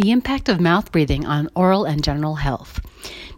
[0.00, 2.80] The impact of mouth breathing on oral and general health.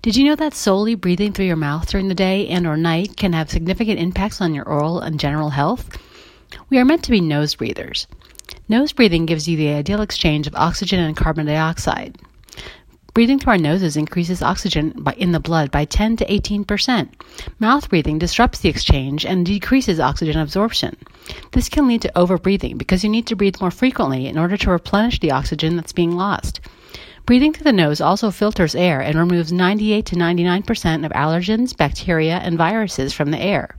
[0.00, 3.16] Did you know that solely breathing through your mouth during the day and or night
[3.16, 5.98] can have significant impacts on your oral and general health?
[6.70, 8.06] We are meant to be nose breathers.
[8.68, 12.16] Nose breathing gives you the ideal exchange of oxygen and carbon dioxide.
[13.14, 17.14] Breathing through our noses increases oxygen by, in the blood by 10 to 18 percent.
[17.58, 20.96] Mouth breathing disrupts the exchange and decreases oxygen absorption.
[21.52, 24.70] This can lead to overbreathing because you need to breathe more frequently in order to
[24.70, 26.60] replenish the oxygen that's being lost.
[27.26, 31.76] Breathing through the nose also filters air and removes 98 to 99 percent of allergens,
[31.76, 33.76] bacteria, and viruses from the air.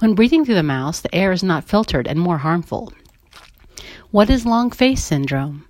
[0.00, 2.92] When breathing through the mouth, the air is not filtered and more harmful.
[4.10, 5.64] What is long face syndrome?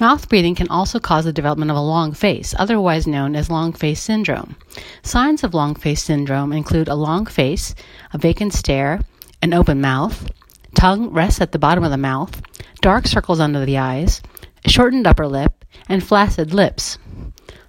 [0.00, 3.74] Mouth breathing can also cause the development of a long face, otherwise known as long
[3.74, 4.56] face syndrome.
[5.02, 7.74] Signs of long face syndrome include a long face,
[8.14, 9.00] a vacant stare,
[9.42, 10.32] an open mouth,
[10.74, 12.40] tongue rests at the bottom of the mouth,
[12.80, 14.22] dark circles under the eyes,
[14.66, 16.96] shortened upper lip, and flaccid lips.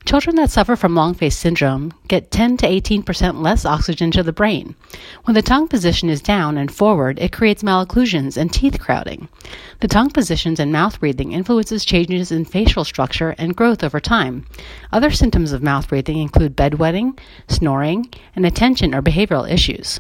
[0.04, 4.34] Children that suffer from long face syndrome get 10 to 18% less oxygen to the
[4.34, 4.76] brain.
[5.26, 9.30] When the tongue position is down and forward, it creates malocclusions and teeth crowding.
[9.80, 14.46] The tongue positions and mouth breathing influences changes in facial structure and growth over time.
[14.92, 17.18] Other symptoms of mouth breathing include bedwetting,
[17.48, 20.00] snoring, and attention or behavioral issues.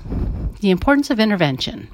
[0.61, 1.89] The importance of intervention.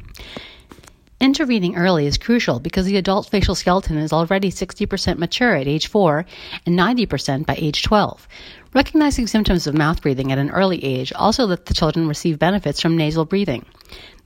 [1.19, 5.87] Intervening early is crucial because the adult facial skeleton is already 60% mature at age
[5.87, 6.23] 4
[6.63, 8.27] and 90% by age 12.
[8.75, 12.79] Recognizing symptoms of mouth breathing at an early age also lets the children receive benefits
[12.79, 13.65] from nasal breathing.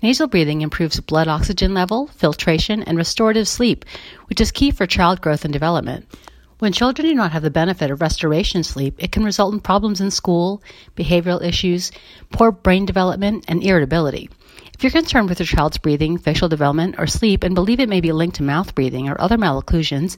[0.03, 3.86] Nasal breathing improves blood oxygen level, filtration, and restorative sleep,
[4.25, 6.06] which is key for child growth and development.
[6.59, 10.02] When children do not have the benefit of restoration sleep, it can result in problems
[10.02, 10.62] in school,
[10.97, 11.89] behavioral issues,
[12.34, 14.30] poor brain development, and irritability.
[14.82, 18.02] If you're concerned with your child's breathing, facial development, or sleep and believe it may
[18.02, 20.18] be linked to mouth breathing or other malocclusions,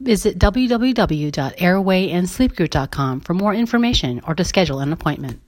[0.00, 5.40] visit www.airwayandsleepgroup.com for more information or to schedule an appointment.